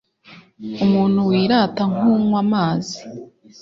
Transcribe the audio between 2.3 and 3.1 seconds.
amazi